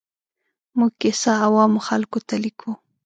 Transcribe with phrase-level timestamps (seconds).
[0.77, 2.71] موږ کیسه عوامو خلکو ته لیکو.